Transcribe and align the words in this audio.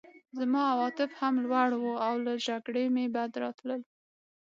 زما 0.37 0.61
عواطف 0.71 1.09
هم 1.21 1.33
لوړ 1.45 1.69
وو 1.81 1.93
او 2.07 2.15
له 2.25 2.33
جګړې 2.45 2.85
مې 2.95 3.05
بد 3.15 3.31
راتلل 3.43 3.81